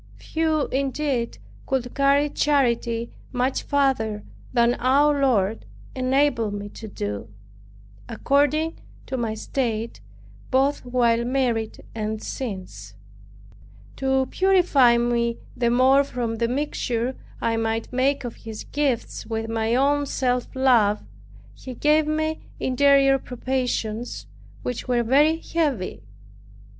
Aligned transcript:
Few 0.17 0.65
indeed 0.69 1.37
could 1.67 1.93
carry 1.93 2.27
charity 2.29 3.11
much 3.31 3.61
farther 3.61 4.23
than 4.51 4.73
our 4.79 5.21
Lord 5.21 5.67
enabled 5.95 6.55
me 6.55 6.69
to 6.69 6.87
do, 6.87 7.27
according 8.09 8.79
to 9.05 9.15
my 9.15 9.35
state, 9.35 10.01
both 10.49 10.83
while 10.83 11.23
married 11.23 11.85
and 11.93 12.19
since. 12.19 12.95
To 13.97 14.25
purify 14.31 14.97
me 14.97 15.37
the 15.55 15.69
more 15.69 16.03
from 16.03 16.37
the 16.37 16.47
mixture 16.47 17.15
I 17.39 17.55
might 17.57 17.93
make 17.93 18.23
of 18.23 18.37
His 18.37 18.63
gifts 18.63 19.27
with 19.27 19.49
my 19.49 19.75
own 19.75 20.07
self 20.07 20.47
love, 20.55 21.03
He 21.53 21.75
gave 21.75 22.07
me 22.07 22.39
interior 22.59 23.19
probations, 23.19 24.25
which 24.63 24.87
were 24.87 25.03
very 25.03 25.37
heavy. 25.37 26.01